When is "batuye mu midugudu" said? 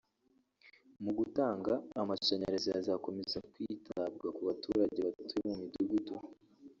5.07-6.15